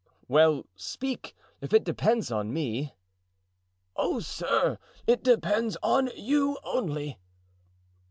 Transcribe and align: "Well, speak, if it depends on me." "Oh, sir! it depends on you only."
"Well, 0.27 0.65
speak, 0.75 1.35
if 1.61 1.73
it 1.73 1.83
depends 1.83 2.31
on 2.31 2.51
me." 2.51 2.95
"Oh, 3.95 4.19
sir! 4.19 4.79
it 5.05 5.23
depends 5.23 5.77
on 5.83 6.09
you 6.15 6.57
only." 6.63 7.19